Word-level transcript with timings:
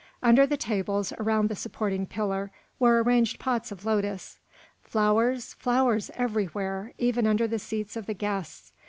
Under 0.23 0.47
the 0.47 0.57
tables, 0.57 1.13
around 1.19 1.47
the 1.47 1.55
supporting 1.55 2.07
pillar, 2.07 2.49
were 2.79 3.03
arranged 3.03 3.37
pots 3.39 3.71
of 3.71 3.85
lotus. 3.85 4.39
Flowers, 4.81 5.53
flowers 5.53 6.09
everywhere, 6.15 6.91
even 6.97 7.27
under 7.27 7.47
the 7.47 7.59
seats 7.59 7.95
of 7.95 8.07
the 8.07 8.15
guests! 8.15 8.73